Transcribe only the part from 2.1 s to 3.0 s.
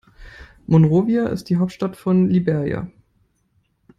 Liberia.